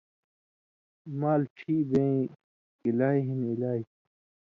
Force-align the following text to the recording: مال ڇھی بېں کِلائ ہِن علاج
مال 1.19 1.41
ڇھی 1.57 1.75
بېں 1.89 2.15
کِلائ 2.81 3.17
ہِن 3.27 3.39
علاج 3.51 3.81